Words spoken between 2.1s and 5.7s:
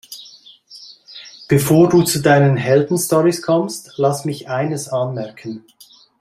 deinen Heldenstorys kommst, lass mich eines anmerken.